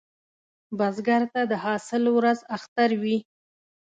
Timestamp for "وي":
3.01-3.17